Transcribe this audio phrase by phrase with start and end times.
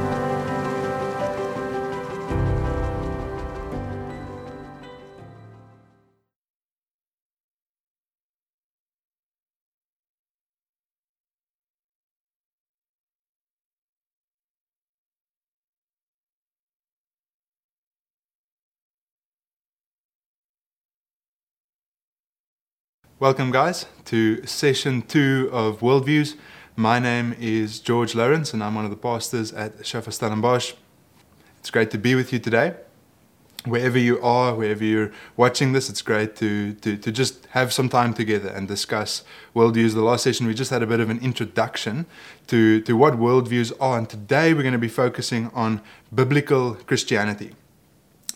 [23.19, 26.35] Welcome, guys, to session two of Worldviews.
[26.77, 30.75] My name is George Lawrence, and I'm one of the pastors at Shofar Stellenbosch.
[31.59, 32.75] It's great to be with you today.
[33.65, 37.89] Wherever you are, wherever you're watching this, it's great to, to, to just have some
[37.89, 39.95] time together and discuss worldviews.
[39.95, 42.05] The last session, we just had a bit of an introduction
[42.49, 45.81] to, to what worldviews are, and today we're going to be focusing on
[46.15, 47.53] biblical Christianity.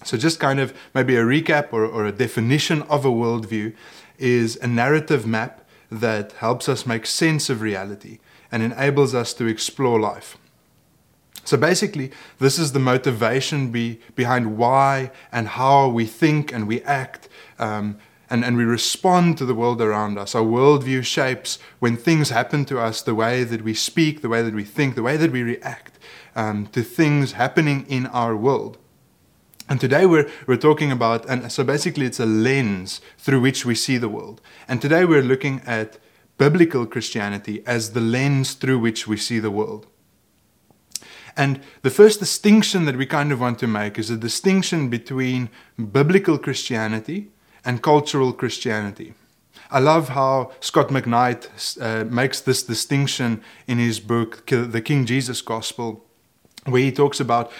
[0.04, 3.74] So, just kind of maybe a recap or, or a definition of a worldview
[4.20, 8.18] is a narrative map that helps us make sense of reality
[8.52, 10.36] and enables us to explore life.
[11.44, 16.82] So basically, this is the motivation be, behind why and how we think and we
[16.82, 17.98] act um,
[18.28, 20.34] and, and we respond to the world around us.
[20.34, 24.42] Our worldview shapes when things happen to us the way that we speak, the way
[24.42, 25.98] that we think, the way that we react
[26.36, 28.78] um, to things happening in our world.
[29.70, 33.76] And today we're, we're talking about, and so basically it's a lens through which we
[33.76, 34.40] see the world.
[34.66, 35.96] And today we're looking at
[36.38, 39.86] biblical Christianity as the lens through which we see the world.
[41.36, 45.48] And the first distinction that we kind of want to make is a distinction between
[45.92, 47.28] biblical Christianity
[47.64, 49.14] and cultural Christianity.
[49.70, 55.40] I love how Scot McKnight uh, makes this distinction in his book, The King Jesus
[55.42, 56.04] Gospel,
[56.64, 57.52] where he talks about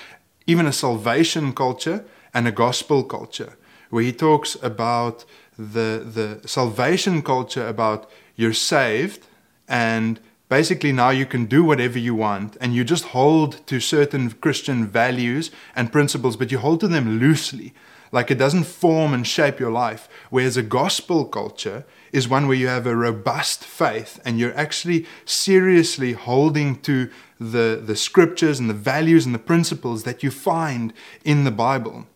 [0.47, 3.57] even a salvation culture and a gospel culture,
[3.91, 5.25] where he talks about
[5.59, 9.27] the, the salvation culture about you're saved
[9.69, 14.31] and basically now you can do whatever you want and you just hold to certain
[14.31, 17.75] Christian values and principles, but you hold to them loosely.
[18.13, 20.09] Like it doesn't form and shape your life.
[20.31, 25.07] Whereas a gospel culture is one where you have a robust faith and you're actually
[25.25, 27.09] seriously holding to
[27.41, 30.93] the, the scriptures and the values and the principles that you find
[31.25, 32.07] in the Bible.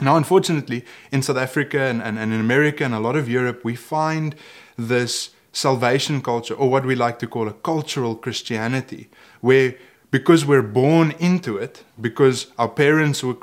[0.00, 3.64] Now, unfortunately, in South Africa and, and, and in America and a lot of Europe,
[3.64, 4.34] we find
[4.76, 9.08] this salvation culture, or what we like to call a cultural Christianity,
[9.40, 9.74] where
[10.10, 13.34] because we're born into it, because our parents were,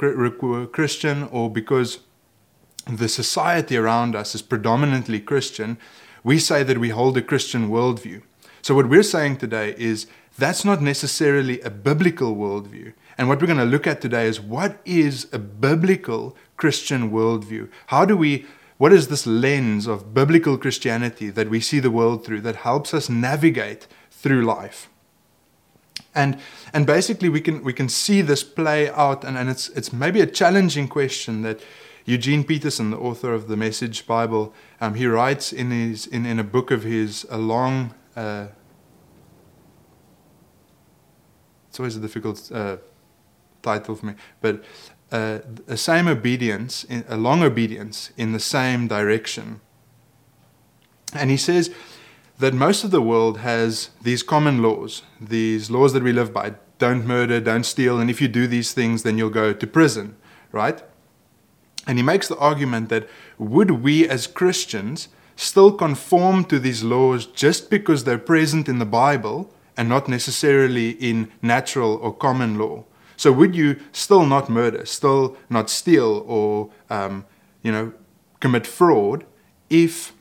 [0.42, 2.00] were Christian, or because
[2.86, 5.78] the society around us is predominantly Christian,
[6.24, 8.22] we say that we hold a Christian worldview.
[8.62, 12.94] So, what we're saying today is that's not necessarily a biblical worldview.
[13.18, 17.70] And what we're going to look at today is what is a biblical Christian worldview?
[17.88, 18.46] How do we,
[18.78, 22.94] what is this lens of biblical Christianity that we see the world through that helps
[22.94, 24.90] us navigate through life?
[26.16, 26.40] And,
[26.74, 30.20] and basically, we can, we can see this play out, and, and it's, it's maybe
[30.22, 31.62] a challenging question that
[32.06, 36.40] Eugene Peterson, the author of the Message Bible, um, he writes in, his, in, in
[36.40, 38.48] a book of his, a long, uh,
[41.72, 42.76] it's always a difficult uh,
[43.62, 44.62] title for me, but
[45.10, 45.40] uh,
[45.70, 49.62] a same obedience, a long obedience in the same direction.
[51.14, 51.74] And he says
[52.40, 56.56] that most of the world has these common laws, these laws that we live by
[56.78, 60.18] don't murder, don't steal, and if you do these things, then you'll go to prison,
[60.52, 60.84] right?
[61.88, 63.08] And he makes the argument that
[63.38, 65.08] would we as Christians
[65.38, 70.92] still conform to these laws just because they're present in the Bible and not necessarily
[70.92, 72.84] in natural or common law?
[73.18, 77.26] So would you still not murder, still not steal, or um,
[77.62, 77.94] you know
[78.40, 79.26] commit fraud
[79.70, 80.14] if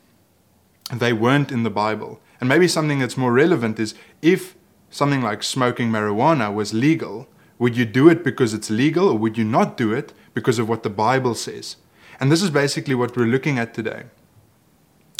[0.93, 2.21] they weren't in the Bible?
[2.41, 4.55] And maybe something that's more relevant is if
[4.91, 9.37] something like smoking marijuana was legal, would you do it because it's legal, or would
[9.39, 11.77] you not do it because of what the Bible says.
[12.19, 14.05] And this is basically what we're looking at today.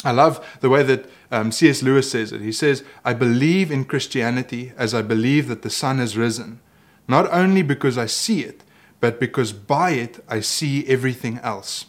[0.03, 1.83] I love the way that um, C.S.
[1.83, 2.41] Lewis says it.
[2.41, 6.59] He says, I believe in Christianity as I believe that the sun has risen,
[7.07, 8.63] not only because I see it,
[8.99, 11.85] but because by it I see everything else.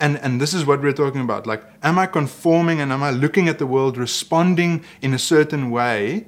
[0.00, 1.46] And, and this is what we're talking about.
[1.46, 5.70] Like, am I conforming and am I looking at the world responding in a certain
[5.70, 6.26] way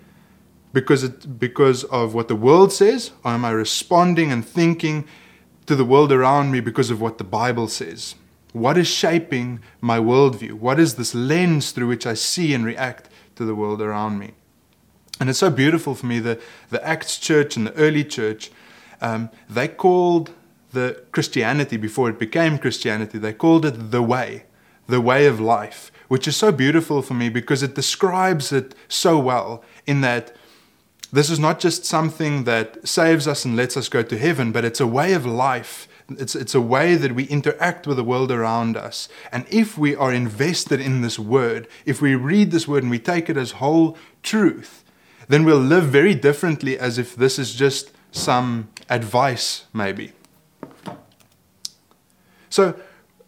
[0.73, 3.11] because, it, because of what the world says?
[3.25, 5.06] Or am I responding and thinking
[5.67, 8.14] to the world around me because of what the Bible says.
[8.55, 10.53] What is shaping my worldview?
[10.53, 14.35] What is this lens through which I see and react to the world around me?
[15.19, 16.41] And it's so beautiful for me that
[16.71, 18.53] the Acts church and the early church,
[19.01, 20.31] um, they called
[20.71, 24.45] the Christianity before it became Christianity, they called it the way,
[24.87, 29.19] the way of life, which is so beautiful for me because it describes it so
[29.19, 30.33] well in that
[31.12, 34.65] this is not just something that saves us and lets us go to heaven, but
[34.65, 35.89] it's a way of life.
[36.11, 39.09] It's, it's a way that we interact with the world around us.
[39.33, 42.99] And if we are invested in this word, if we read this word and we
[42.99, 44.85] take it as whole truth,
[45.29, 50.12] then we'll live very differently as if this is just some advice, maybe.
[52.50, 52.79] So,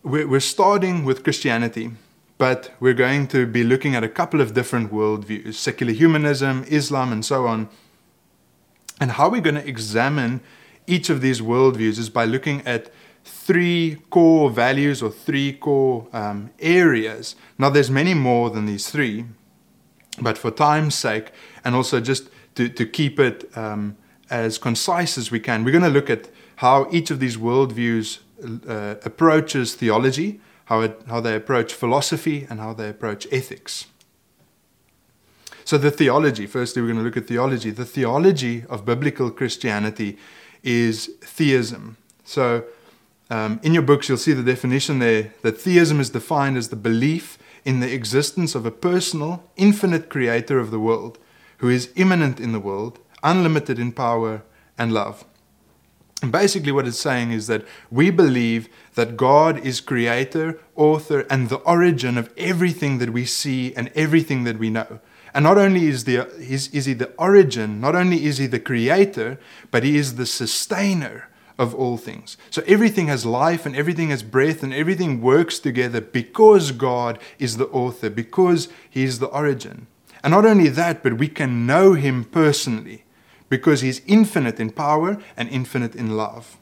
[0.03, 1.91] we're starting with Christianity,
[2.39, 7.11] but we're going to be looking at a couple of different worldviews secular humanism, Islam,
[7.11, 7.69] and so on.
[9.01, 10.41] And how we're going to examine
[10.87, 12.91] each of these worldviews is by looking at
[13.25, 17.35] three core values or three core um, areas.
[17.59, 19.25] Now, there's many more than these three,
[20.21, 21.33] but for time's sake,
[21.65, 23.97] and also just to, to keep it um,
[24.31, 28.21] as concise as we can, we're going to look at how each of these worldviews
[28.69, 33.87] uh, approaches theology, how, it, how they approach philosophy, and how they approach ethics.
[35.65, 37.71] So, the theology, firstly, we're going to look at theology.
[37.71, 40.17] The theology of biblical Christianity
[40.67, 41.97] is theism.
[42.25, 42.65] So,
[43.31, 46.77] um, in your books, you'll see the definition there that theism is defined as the
[46.77, 51.19] belief in the existence of a personal, infinite creator of the world
[51.59, 54.43] who is immanent in the world, unlimited in power
[54.77, 55.25] and love.
[56.23, 61.49] And basically, what it's saying is that we believe that God is creator, author, and
[61.49, 65.01] the origin of everything that we see and everything that we know.
[65.37, 68.59] And not only is, the, is, is he the origin, not only is he the
[68.59, 69.39] creator,
[69.71, 71.29] but he is the sustainer
[71.59, 72.39] of all things.
[72.49, 77.59] So everything has life and everything has breath and everything works together because God is
[77.59, 79.89] the author, because he is the origin.
[80.23, 83.05] And not only that, but we can know him personally
[83.51, 86.57] because he's infinite in power and infinite in love.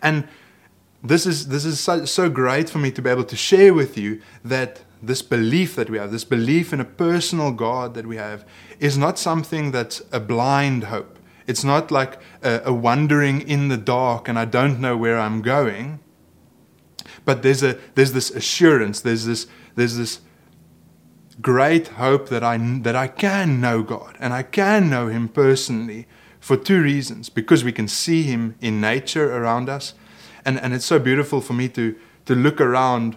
[0.00, 0.28] And
[1.02, 3.98] this is, this is so, so great for me to be able to share with
[3.98, 8.16] you that this belief that we have, this belief in a personal God that we
[8.16, 8.44] have,
[8.78, 11.18] is not something that's a blind hope.
[11.46, 15.42] It's not like a, a wandering in the dark and I don't know where I'm
[15.42, 16.00] going.
[17.24, 20.20] But there's, a, there's this assurance, there's this, there's this
[21.40, 26.06] great hope that I, that I can know God and I can know Him personally
[26.38, 27.28] for two reasons.
[27.28, 29.94] Because we can see Him in nature around us.
[30.44, 31.96] And, and it's so beautiful for me to,
[32.26, 33.16] to look around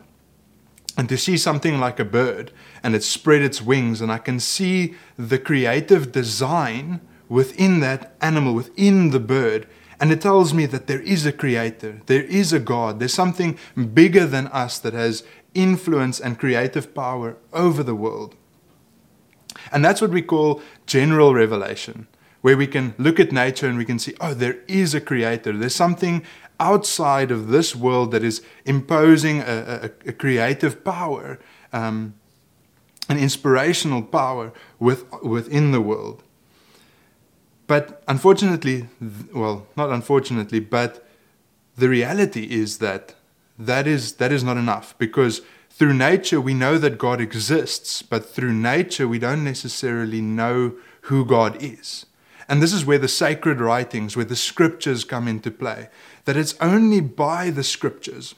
[0.98, 2.52] and to see something like a bird
[2.84, 8.54] and it spread its wings and I can see the creative design within that animal,
[8.54, 9.68] within the bird.
[10.00, 13.58] And it tells me that there is a creator, there is a God, there's something
[13.94, 15.24] bigger than us that has
[15.54, 18.36] influence and creative power over the world.
[19.72, 22.08] And that's what we call general revelation,
[22.42, 25.56] where we can look at nature and we can see, oh, there is a creator.
[25.56, 26.24] There's something
[26.60, 31.40] outside of this world that is imposing a, a, a creative power,
[31.72, 32.14] um,
[33.10, 36.24] an inspirational power with, within the world.
[37.68, 38.88] But unfortunately,
[39.34, 41.08] well, not unfortunately, but
[41.76, 43.16] the reality is that
[43.58, 48.30] that is, that is not enough because through nature we know that God exists, but
[48.30, 52.06] through nature we don't necessarily know who God is.
[52.48, 55.90] And this is where the sacred writings, where the scriptures come into play.
[56.26, 58.36] That it's only by the scriptures,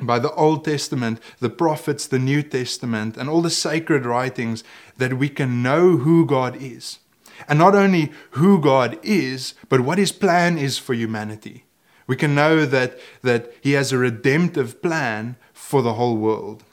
[0.00, 4.62] by the Old Testament, the prophets, the New Testament, and all the sacred writings
[4.96, 6.98] that we can know who God is.
[7.48, 11.64] And not only who God is, but what his plan is for humanity.
[12.06, 16.64] We can know that, that he has a redemptive plan for the whole world.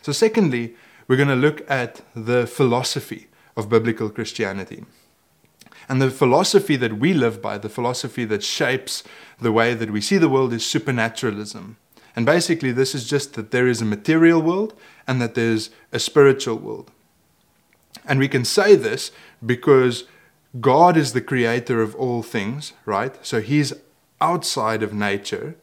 [0.00, 0.74] So, secondly,
[1.06, 4.84] we're going to look at the philosophy of biblical Christianity.
[5.92, 9.04] And the philosophy that we live by, the philosophy that shapes
[9.38, 11.76] the way that we see the world, is supernaturalism.
[12.16, 14.72] And basically, this is just that there is a material world
[15.06, 16.90] and that there's a spiritual world.
[18.06, 19.12] And we can say this
[19.44, 20.04] because
[20.62, 23.14] God is the creator of all things, right?
[23.20, 23.74] So He's
[24.18, 25.56] outside of nature,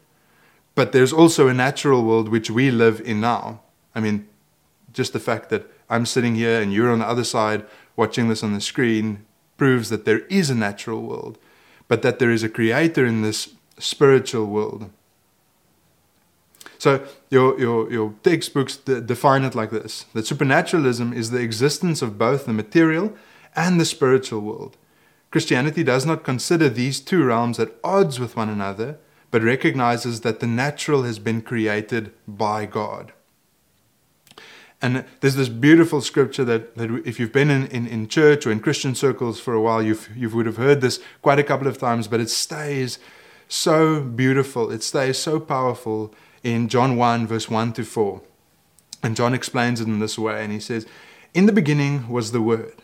[0.76, 3.62] but there's also a natural world which we live in now.
[3.96, 4.28] I mean,
[4.94, 8.44] just the fact that I'm sitting here and you're on the other side watching this
[8.44, 9.26] on the screen
[9.60, 11.38] proves that there is a natural world,
[11.88, 14.90] but that there is a creator in this spiritual world.
[16.80, 22.18] So your, your, your textbooks define it like this that supernaturalism is the existence of
[22.18, 23.14] both the material
[23.56, 24.78] and the spiritual world,
[25.32, 28.98] Christianity does not consider these two realms at odds with one another,
[29.30, 33.14] but recognizes that the natural has been created by God.
[34.82, 38.52] And there's this beautiful scripture that, that if you've been in, in, in church or
[38.52, 41.68] in Christian circles for a while, you've, you would have heard this quite a couple
[41.68, 42.98] of times, but it stays
[43.50, 44.72] so beautiful.
[44.72, 48.22] It stays so powerful in John 1, verse 1 to 4.
[49.04, 50.86] And John explains it in this way, and he says,
[51.34, 52.82] In the beginning was the Word,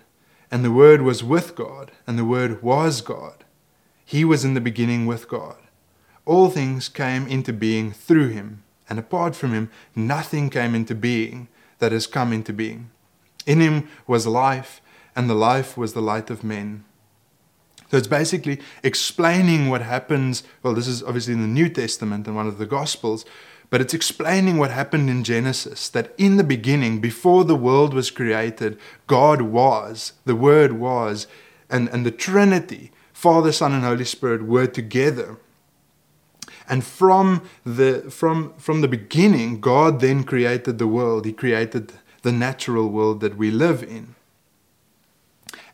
[0.51, 3.45] and the Word was with God, and the Word was God.
[4.03, 5.57] He was in the beginning with God.
[6.25, 11.47] All things came into being through him, and apart from him, nothing came into being
[11.79, 12.89] that has come into being.
[13.45, 14.81] In him was life,
[15.15, 16.83] and the life was the light of men.
[17.91, 20.43] So it's basically explaining what happens.
[20.63, 23.25] Well, this is obviously in the New Testament and one of the Gospels,
[23.69, 28.11] but it's explaining what happened in Genesis that in the beginning, before the world was
[28.11, 31.27] created, God was, the Word was,
[31.69, 35.37] and, and the Trinity, Father, Son, and Holy Spirit, were together.
[36.67, 41.25] And from the, from, from the beginning, God then created the world.
[41.25, 41.93] He created
[42.23, 44.15] the natural world that we live in.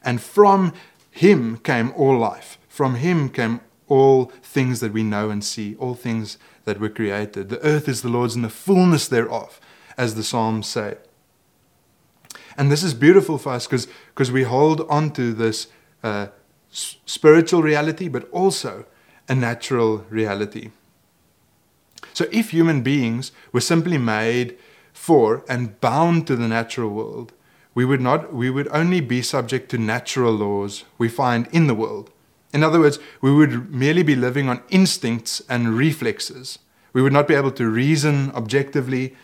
[0.03, 0.73] And from
[1.11, 2.57] Him came all life.
[2.67, 7.49] From Him came all things that we know and see, all things that were created.
[7.49, 9.59] The earth is the Lord's and the fullness thereof,
[9.97, 10.97] as the Psalms say.
[12.57, 15.67] And this is beautiful for us because we hold on to this
[16.03, 16.27] uh,
[16.69, 18.85] spiritual reality, but also
[19.27, 20.71] a natural reality.
[22.13, 24.57] So if human beings were simply made
[24.93, 27.33] for and bound to the natural world,
[27.73, 31.75] we would not we would only be subject to natural laws we find in the
[31.75, 32.11] world.
[32.53, 36.59] In other words, we would merely be living on instincts and reflexes.
[36.93, 39.15] We would not be able to reason objectively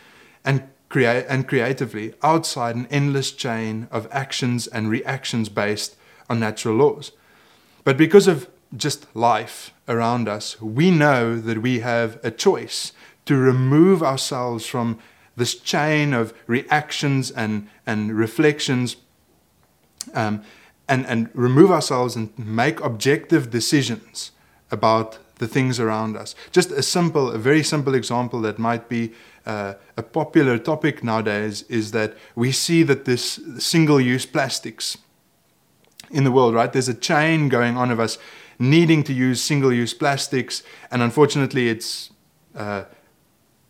[0.46, 5.98] and create and creatively outside an endless chain of actions and reactions based
[6.30, 7.12] on natural laws.
[7.84, 12.92] But because of just life around us, we know that we have a choice
[13.26, 15.00] to remove ourselves from
[15.36, 18.98] this chain of reactions and, and reflections
[20.14, 20.42] um,
[20.88, 24.32] and, and remove ourselves and make objective decisions
[24.72, 26.36] about the things around us.
[26.52, 29.14] Just a simple, a very simple example that might be
[29.46, 34.98] uh, a popular topic nowadays is that we see that this single use plastics
[36.10, 36.72] in the world, right?
[36.72, 38.18] There's a chain going on of us
[38.60, 42.12] needing to use single use plastics, and unfortunately, it's
[42.56, 42.84] uh,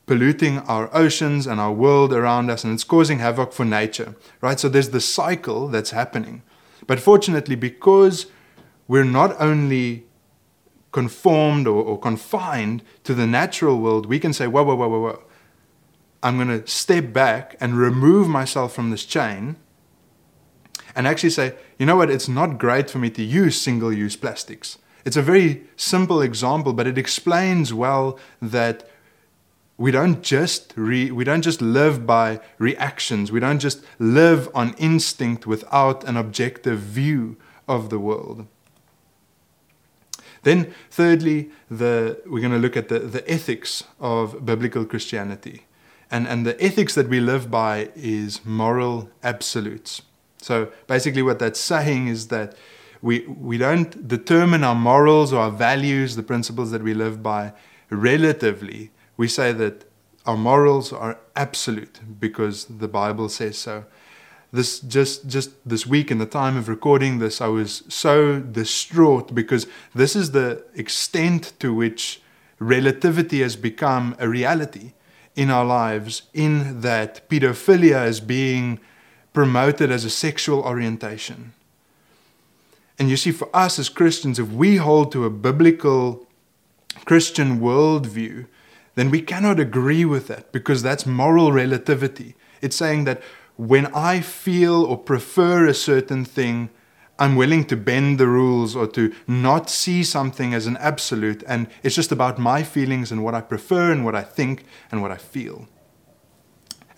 [0.05, 4.59] polluting our oceans and our world around us, and it's causing havoc for nature, right?
[4.59, 6.41] So there's the cycle that's happening.
[6.87, 8.27] But fortunately, because
[8.87, 10.05] we're not only
[10.93, 15.01] conformed or, or confined to the natural world, we can say, whoa, whoa, whoa, whoa,
[15.01, 15.23] whoa.
[16.23, 19.57] I'm going to step back and remove myself from this chain
[20.97, 24.15] and actually say, you know what, it's not great for me to use single use
[24.15, 24.79] plastics.
[25.05, 28.89] It's a very simple example, but it explains well that
[29.77, 33.31] we don't just re, we don't just live by reactions.
[33.31, 37.37] We don't just live on instinct without an objective view
[37.67, 38.47] of the world.
[40.41, 45.67] Then, thirdly, the, we're going to look at the, the ethics of biblical Christianity.
[46.09, 50.01] And, and the ethics that we live by is moral absolutes.
[50.41, 52.55] So basically, what that's saying is that
[53.01, 57.53] we, we don't determine our morals or our values, the principles that we live by,
[57.89, 58.91] relatively.
[59.17, 59.85] We say that
[60.25, 63.85] our morals are absolute because the Bible says so.
[64.51, 69.35] This just just this week in the time of recording this, I was so distraught
[69.35, 72.21] because this is the extent to which
[72.59, 74.93] relativity has become a reality
[75.35, 78.79] in our lives, in that pedophilia is being
[79.37, 81.53] promoted as a sexual orientation.
[82.97, 86.25] And you see, for us as Christians, if we hold to a biblical
[87.05, 88.47] Christian worldview,
[88.95, 92.33] then we cannot agree with that because that's moral relativity.
[92.63, 93.21] It's saying that
[93.57, 96.71] when I feel or prefer a certain thing,
[97.19, 101.67] I'm willing to bend the rules or to not see something as an absolute, and
[101.83, 105.11] it's just about my feelings and what I prefer and what I think and what
[105.11, 105.67] I feel.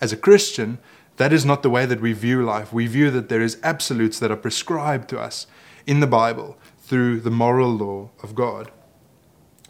[0.00, 0.78] As a Christian,
[1.20, 2.72] that is not the way that we view life.
[2.72, 5.46] We view that there is absolutes that are prescribed to us
[5.86, 8.70] in the Bible through the moral law of God.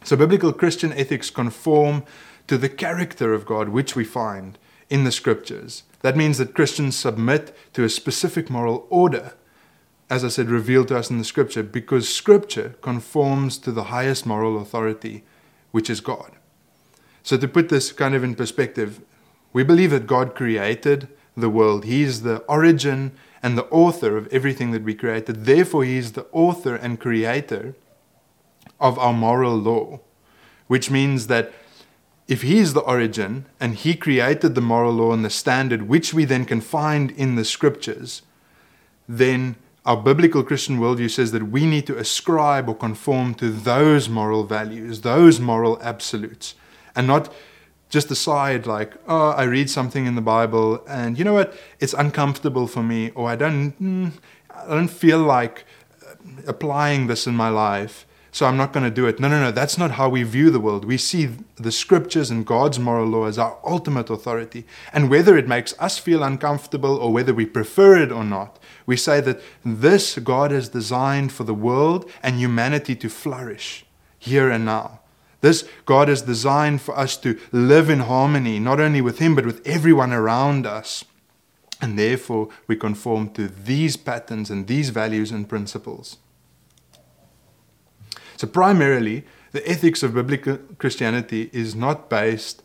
[0.05, 2.05] So, biblical Christian ethics conform
[2.47, 5.83] to the character of God, which we find in the scriptures.
[6.03, 9.33] That means that Christians submit to a specific moral order,
[10.09, 14.25] as I said, revealed to us in the scripture, because scripture conforms to the highest
[14.25, 15.25] moral authority,
[15.73, 16.31] which is God.
[17.25, 19.01] So, to put this kind of in perspective,
[19.53, 21.85] we believe that God created the world.
[21.85, 25.45] He is the origin and the author of everything that we created.
[25.45, 27.75] Therefore, He is the author and creator
[28.79, 30.01] of our moral law,
[30.67, 31.53] which means that
[32.29, 36.15] if He is the origin and He created the moral law and the standard, which
[36.15, 38.23] we then can find in the scriptures,
[39.09, 39.57] then
[39.87, 44.45] our biblical Christian worldview says that we need to ascribe or conform to those moral
[44.45, 46.55] values, those moral absolutes,
[46.95, 47.33] and not
[47.91, 51.93] just decide like, oh, I read something in the Bible, and you know what, it's
[51.93, 54.13] uncomfortable for me, or I don't, mm,
[54.49, 55.65] I don't feel like
[56.47, 59.19] applying this in my life, so I'm not going to do it.
[59.19, 60.85] No, no, no, that's not how we view the world.
[60.85, 65.49] We see the scriptures and God's moral law as our ultimate authority, and whether it
[65.49, 70.17] makes us feel uncomfortable or whether we prefer it or not, we say that this
[70.19, 73.85] God has designed for the world and humanity to flourish
[74.17, 75.00] here and now.
[75.41, 79.47] This God has designed for us to live in harmony, not only with Him, but
[79.47, 81.05] with everyone around us.
[81.81, 86.19] And therefore, we conform to these patterns and these values and principles.
[88.37, 92.63] So, primarily, the ethics of biblical Christianity is not based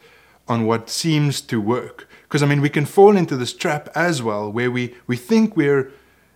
[0.47, 2.07] on what seems to work.
[2.23, 5.55] Because, I mean, we can fall into this trap as well, where we, we think
[5.55, 5.91] we're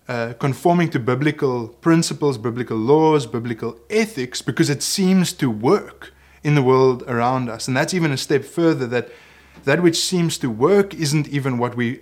[0.07, 6.55] uh, conforming to biblical principles, biblical laws, biblical ethics, because it seems to work in
[6.55, 7.67] the world around us.
[7.67, 9.09] And that's even a step further that
[9.65, 12.01] that which seems to work isn't even what we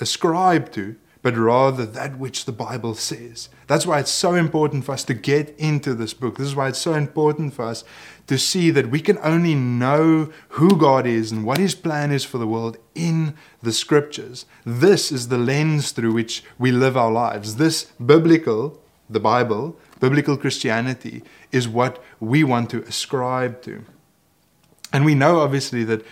[0.00, 3.48] ascribe to, but rather that which the Bible says.
[3.66, 6.38] That's why it's so important for us to get into this book.
[6.38, 7.84] This is why it's so important for us
[8.28, 12.24] to see that we can only know who God is and what His plan is
[12.24, 14.46] for the world in the Scriptures.
[14.64, 17.56] This is the lens through which we live our lives.
[17.56, 21.22] This biblical, the Bible, biblical Christianity
[21.52, 23.84] is what we want to ascribe to.
[24.92, 26.04] And we know, obviously, that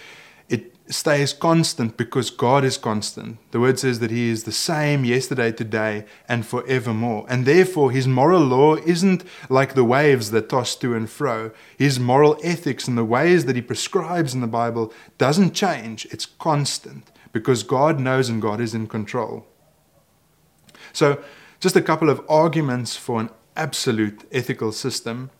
[0.48, 3.38] it stays constant because God is constant.
[3.50, 7.24] The word says that He is the same yesterday, today, and forevermore.
[7.28, 11.52] And therefore, His moral law isn't like the waves that toss to and fro.
[11.78, 16.26] His moral ethics and the ways that He prescribes in the Bible doesn't change, it's
[16.26, 19.46] constant because God knows and God is in control.
[20.92, 21.22] So,
[21.60, 25.30] just a couple of arguments for an absolute ethical system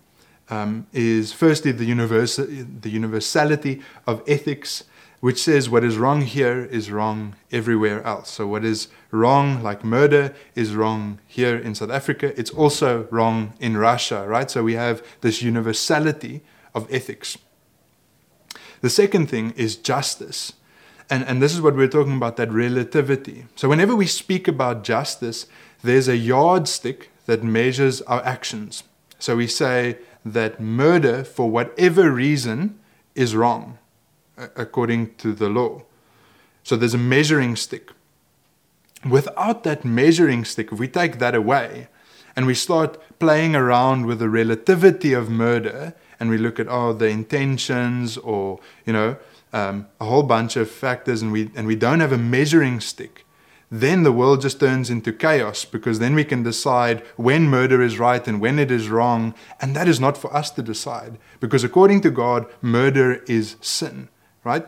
[0.50, 4.84] um, is firstly the, universa- the universality of ethics,
[5.20, 8.30] which says what is wrong here is wrong everywhere else.
[8.30, 12.38] So, what is wrong, like murder, is wrong here in South Africa.
[12.38, 14.50] It's also wrong in Russia, right?
[14.50, 16.42] So, we have this universality
[16.74, 17.38] of ethics.
[18.82, 20.52] The second thing is justice.
[21.10, 23.46] And, and this is what we're talking about that relativity.
[23.56, 25.46] So, whenever we speak about justice,
[25.82, 28.84] there's a yardstick that measures our actions.
[29.18, 32.78] So we say that murder, for whatever reason,
[33.14, 33.78] is wrong
[34.36, 35.82] according to the law.
[36.62, 37.90] So there's a measuring stick.
[39.08, 41.88] Without that measuring stick, if we take that away
[42.34, 46.92] and we start playing around with the relativity of murder and we look at oh
[46.92, 49.16] the intentions or you know
[49.52, 53.23] um, a whole bunch of factors and we and we don't have a measuring stick
[53.70, 57.98] then the world just turns into chaos because then we can decide when murder is
[57.98, 59.34] right and when it is wrong.
[59.60, 64.08] And that is not for us to decide because according to God, murder is sin,
[64.44, 64.66] right?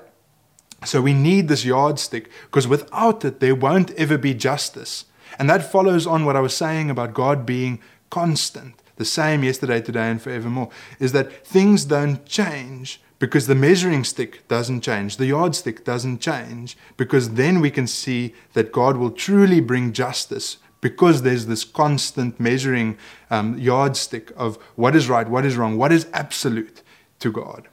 [0.84, 5.04] So we need this yardstick because without it, there won't ever be justice.
[5.38, 7.80] And that follows on what I was saying about God being
[8.10, 14.04] constant, the same yesterday, today, and forevermore, is that things don't change because the measuring
[14.04, 19.10] stick doesn't change, the yardstick doesn't change, because then we can see that God will
[19.10, 22.98] truly bring justice because there's this constant measuring
[23.30, 26.82] um, yardstick of what is right, what is wrong, what is absolute
[27.18, 27.68] to God.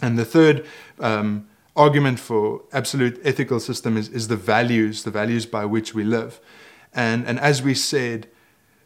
[0.00, 0.66] And the third
[0.98, 6.04] um, argument for absolute ethical system is, is the values, the values by which we
[6.04, 6.40] live.
[6.94, 8.28] And, and as we said,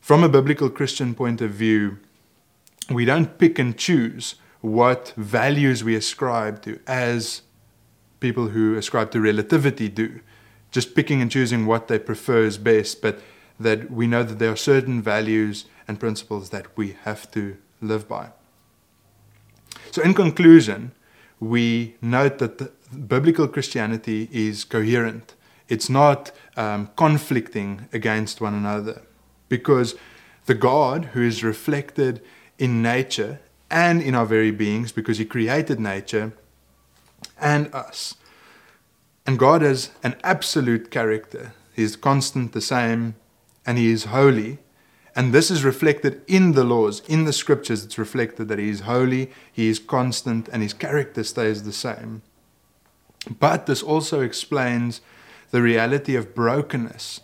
[0.01, 1.99] from a biblical Christian point of view,
[2.91, 7.43] we don't pick and choose what values we ascribe to as
[8.21, 10.21] people who ascribe to relativity do,
[10.71, 13.21] just picking and choosing what they prefer is best, but
[13.59, 18.09] that we know that there are certain values and principles that we have to live
[18.09, 18.31] by.
[19.91, 20.93] So, in conclusion,
[21.41, 25.35] we note that biblical Christianity is coherent.
[25.69, 29.03] It's not um, conflicting against one another
[29.49, 29.97] because
[30.47, 32.23] the God who is reflected
[32.59, 33.41] in nature
[33.73, 36.33] and in our very beings because He created nature
[37.41, 38.15] and us.
[39.27, 41.55] And God has an absolute character.
[41.75, 43.15] He is constant, the same,
[43.67, 44.59] and He is holy.
[45.17, 47.85] And this is reflected in the laws, in the scriptures.
[47.85, 52.23] It's reflected that He is holy, He is constant, and His character stays the same.
[53.41, 55.01] But this also explains
[55.51, 57.21] the reality of brokenness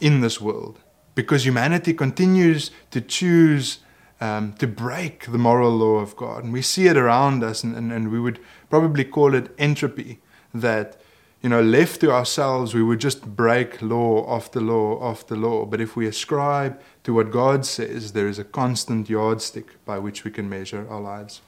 [0.00, 0.80] in this world
[1.14, 3.78] because humanity continues to choose
[4.20, 6.44] um, to break the moral law of God.
[6.44, 10.20] And we see it around us, and, and, and we would probably call it entropy
[10.54, 11.00] that
[11.42, 15.64] you know, left to ourselves, we would just break law after law after law.
[15.64, 20.22] But if we ascribe to what God says, there is a constant yardstick by which
[20.24, 21.40] we can measure our lives.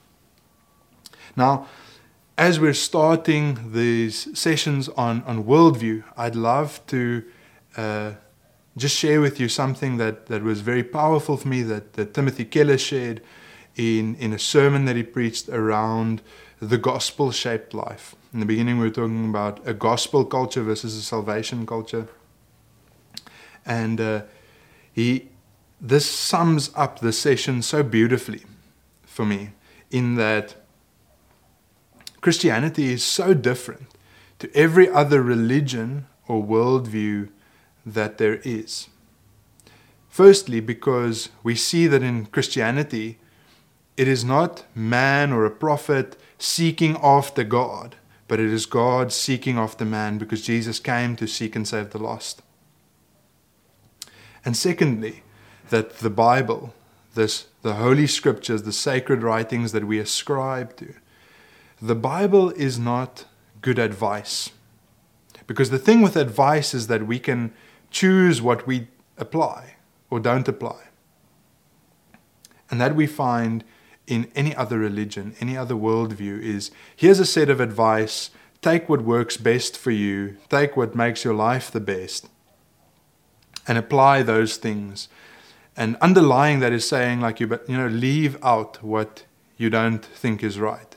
[1.36, 1.66] Now,
[2.38, 7.24] as we're starting these sessions on, on worldview, I'd love to
[7.76, 8.12] uh,
[8.76, 12.44] just share with you something that, that was very powerful for me that, that Timothy
[12.44, 13.22] Keller shared
[13.76, 16.22] in, in a sermon that he preached around
[16.60, 18.14] the gospel shaped life.
[18.32, 22.08] In the beginning, we were talking about a gospel culture versus a salvation culture.
[23.66, 24.22] And uh,
[24.92, 25.28] he,
[25.80, 28.42] this sums up the session so beautifully
[29.04, 29.50] for me
[29.90, 30.56] in that
[32.20, 33.88] Christianity is so different
[34.38, 37.28] to every other religion or worldview
[37.84, 38.88] that there is.
[40.08, 43.18] Firstly, because we see that in Christianity,
[43.96, 47.96] it is not man or a prophet seeking after God,
[48.28, 51.98] but it is God seeking after man because Jesus came to seek and save the
[51.98, 52.42] lost.
[54.44, 55.22] And secondly,
[55.70, 56.74] that the Bible,
[57.14, 60.94] this, the Holy Scriptures, the sacred writings that we ascribe to,
[61.80, 63.24] the Bible is not
[63.60, 64.50] good advice.
[65.46, 67.52] Because the thing with advice is that we can
[67.92, 69.76] choose what we apply
[70.10, 70.88] or don't apply.
[72.70, 73.64] And that we find
[74.06, 79.02] in any other religion, any other worldview is here's a set of advice, take what
[79.02, 82.28] works best for you, take what makes your life the best,
[83.68, 85.08] and apply those things.
[85.76, 89.24] And underlying that is saying, like, you, but you know, leave out what
[89.56, 90.96] you don't think is right.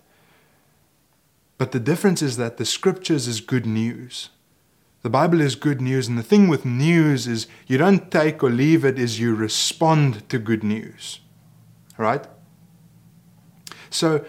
[1.57, 4.29] But the difference is that the scriptures is good news.
[5.05, 8.49] The Bible is good news, and the thing with news is you don't take or
[8.49, 11.19] leave it, is you respond to good news.
[11.95, 12.25] Right?
[13.91, 14.25] So,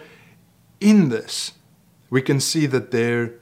[0.79, 1.53] in this,
[2.11, 3.39] we can see that there,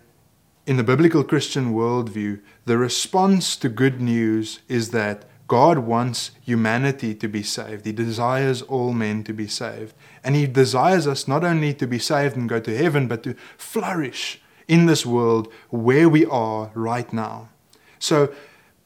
[0.66, 7.14] in the biblical Christian worldview, the response to good news is that God wants humanity
[7.16, 7.86] to be saved.
[7.86, 9.94] He desires all men to be saved.
[10.24, 13.36] And He desires us not only to be saved and go to heaven, but to
[13.58, 17.50] flourish in this world where we are right now.
[18.00, 18.34] So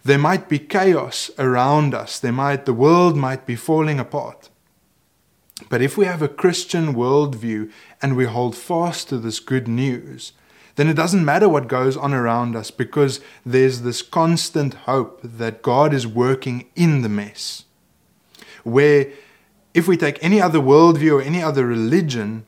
[0.03, 2.19] there might be chaos around us.
[2.19, 4.49] There might, the world might be falling apart.
[5.67, 10.31] But if we have a Christian worldview and we hold fast to this good news,
[10.75, 15.61] then it doesn't matter what goes on around us because there's this constant hope that
[15.61, 17.65] God is working in the mess.
[18.63, 19.07] Where
[19.73, 22.45] if we take any other worldview or any other religion,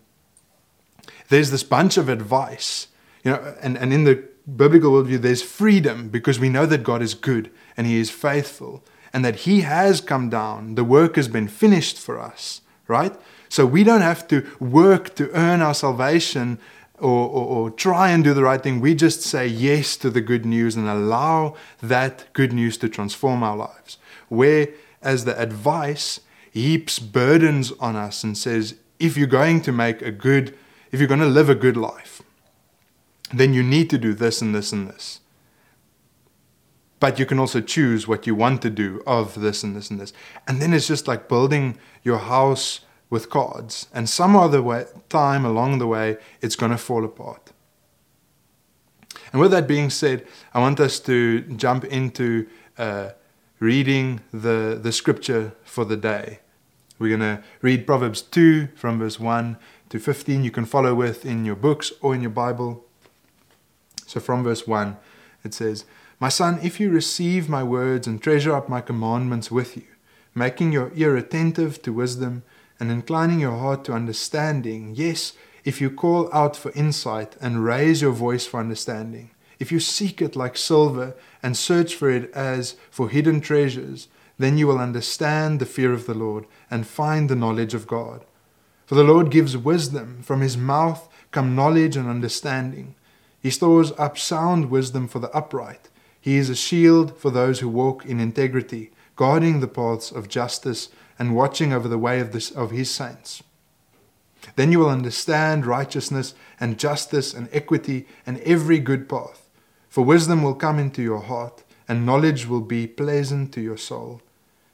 [1.27, 2.87] there's this bunch of advice.
[3.23, 4.23] You know, and, and in the
[4.55, 8.83] biblical worldview, there's freedom because we know that God is good and He is faithful
[9.13, 10.75] and that He has come down.
[10.75, 13.15] The work has been finished for us right?
[13.49, 16.59] So we don't have to work to earn our salvation
[16.99, 18.79] or, or, or, try and do the right thing.
[18.79, 23.41] We just say yes to the good news and allow that good news to transform
[23.41, 23.97] our lives.
[24.29, 26.19] Whereas the advice
[26.51, 30.55] heaps burdens on us and says, if you're going to make a good,
[30.91, 32.21] if you're going to live a good life,
[33.33, 35.19] then you need to do this and this and this.
[36.99, 39.99] But you can also choose what you want to do of this and this and
[39.99, 40.13] this.
[40.47, 43.87] And then it's just like building your house with cards.
[43.93, 47.51] And some other way, time along the way, it's going to fall apart.
[49.31, 53.09] And with that being said, I want us to jump into uh,
[53.59, 56.39] reading the, the scripture for the day.
[56.99, 59.57] We're going to read Proverbs 2 from verse 1
[59.89, 60.43] to 15.
[60.43, 62.85] You can follow with in your books or in your Bible.
[64.11, 64.97] So from verse 1,
[65.45, 65.85] it says,
[66.19, 69.87] my son, if you receive my words and treasure up my commandments with you,
[70.35, 72.43] making your ear attentive to wisdom
[72.77, 75.31] and inclining your heart to understanding, yes,
[75.63, 80.21] if you call out for insight and raise your voice for understanding, if you seek
[80.21, 85.61] it like silver and search for it as for hidden treasures, then you will understand
[85.61, 88.25] the fear of the Lord and find the knowledge of God.
[88.85, 92.95] For the Lord gives wisdom, from his mouth come knowledge and understanding.
[93.41, 95.89] He stores up sound wisdom for the upright.
[96.19, 100.89] He is a shield for those who walk in integrity, guarding the paths of justice
[101.17, 103.41] and watching over the way of, this, of his saints.
[104.55, 109.49] Then you will understand righteousness and justice and equity and every good path.
[109.89, 114.21] For wisdom will come into your heart, and knowledge will be pleasant to your soul.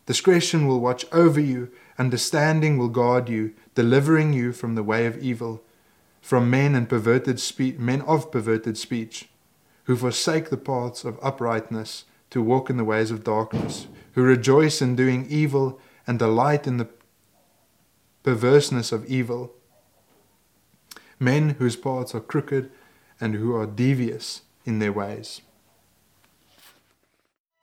[0.06, 5.18] Discretion will watch over you, understanding will guard you, delivering you from the way of
[5.18, 5.64] evil,
[6.28, 9.30] from men and perverted spe- men of perverted speech
[9.86, 14.82] who forsake the paths of uprightness to walk in the ways of darkness, who rejoice
[14.82, 16.90] in doing evil and delight in the
[18.24, 19.54] perverseness of evil,
[21.18, 22.70] men whose paths are crooked
[23.22, 25.42] and who are devious in their ways.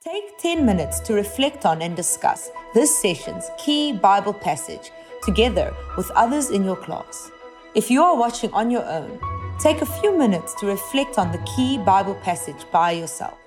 [0.03, 4.89] Take 10 minutes to reflect on and discuss this session's key Bible passage
[5.21, 7.29] together with others in your class.
[7.75, 9.19] If you are watching on your own,
[9.59, 13.37] take a few minutes to reflect on the key Bible passage by yourself.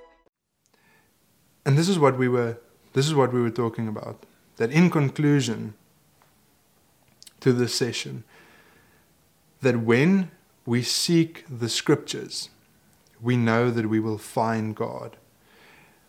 [1.65, 2.59] And this is what we were
[2.93, 4.27] this is what we were talking about.
[4.57, 5.73] That in conclusion
[7.39, 8.23] to this session,
[9.61, 10.29] that when
[10.63, 12.49] we seek the scriptures,
[13.19, 15.17] we know that we will find God.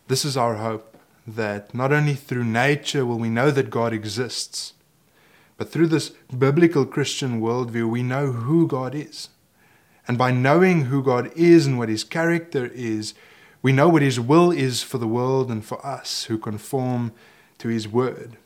[0.09, 4.73] This is our hope that not only through nature will we know that God exists,
[5.61, 9.29] but through this biblical Christian worldview, we know who God is.
[10.07, 13.13] And by knowing who God is and what his character is,
[13.61, 17.11] we know what his will is for the world and for us who conform
[17.59, 18.37] to his word.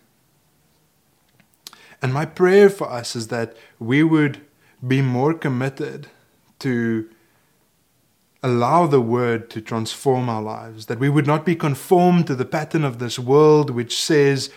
[2.02, 4.42] And my prayer for us is that we would
[4.86, 6.08] be more committed
[6.60, 7.10] to
[8.44, 12.44] allow the word to transform our lives, that we would not be conformed to the
[12.44, 14.50] pattern of this world which says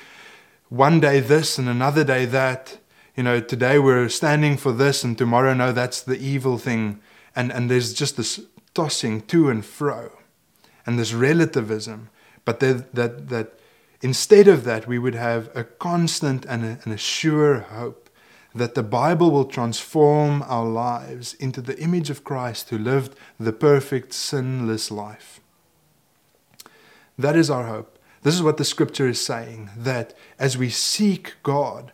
[0.68, 2.78] one day this and another day that.
[3.16, 7.00] You know, today we're standing for this and tomorrow, no, that's the evil thing.
[7.35, 8.40] And, and there's just this
[8.74, 10.12] tossing to and fro
[10.87, 12.11] and this relativism,
[12.44, 13.59] but that, that, that
[14.02, 18.09] instead of that, we would have a constant and a, and a sure hope
[18.54, 23.52] that the Bible will transform our lives into the image of Christ who lived the
[23.52, 25.40] perfect, sinless life.
[27.18, 27.97] That is our hope.
[28.22, 31.92] This is what the scripture is saying that as we seek God,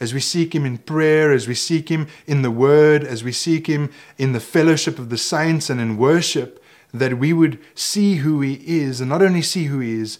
[0.00, 3.32] as we seek Him in prayer, as we seek Him in the Word, as we
[3.32, 8.16] seek Him in the fellowship of the saints and in worship, that we would see
[8.16, 10.18] who He is, and not only see who He is,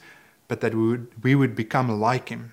[0.48, 2.52] but that we would, we would become like Him.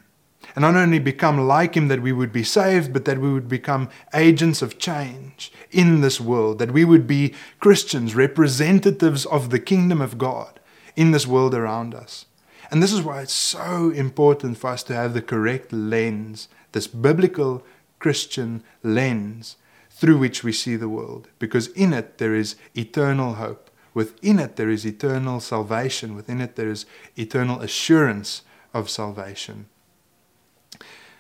[0.56, 3.48] And not only become like Him that we would be saved, but that we would
[3.48, 9.60] become agents of change in this world, that we would be Christians, representatives of the
[9.60, 10.60] kingdom of God
[10.96, 12.26] in this world around us.
[12.72, 16.88] And this is why it's so important for us to have the correct lens, this
[16.88, 17.64] biblical
[17.98, 19.58] Christian lens
[19.90, 23.70] through which we see the world, because in it there is eternal hope.
[23.94, 26.16] Within it, there is eternal salvation.
[26.16, 26.86] Within it, there is
[27.18, 29.66] eternal assurance of salvation.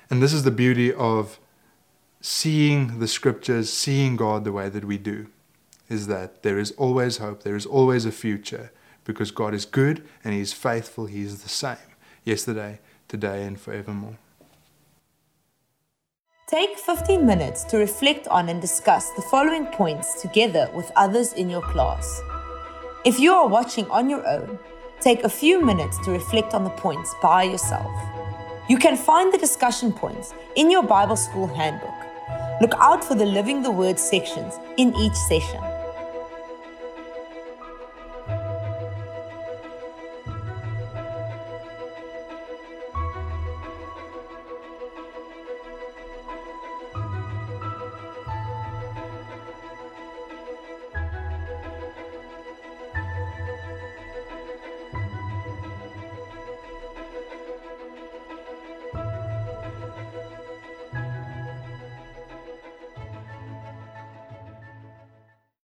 [0.10, 1.40] And this is the beauty of
[2.22, 5.28] seeing the scriptures, seeing God the way that we do,
[5.90, 8.72] is that there is always hope, there is always a future,
[9.10, 11.89] because God is good and He is faithful, He is the same
[12.24, 14.19] yesterday, today, and forevermore.
[16.48, 21.50] Take 15 minutes to reflect on and discuss the following points together with others in
[21.50, 22.22] your class.
[23.04, 24.60] If you are watching on your own,
[25.02, 27.91] take a few minutes to reflect on the points by yourself.
[28.69, 32.00] You can find the discussion points in your Bible School handbook.
[32.62, 35.63] Look out for the Living the Word sections in each session.